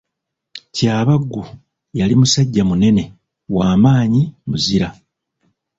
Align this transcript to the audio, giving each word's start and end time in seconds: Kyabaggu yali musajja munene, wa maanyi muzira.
Kyabaggu 0.75 1.43
yali 1.99 2.13
musajja 2.19 2.63
munene, 2.69 3.03
wa 3.55 3.67
maanyi 3.83 4.21
muzira. 4.47 4.87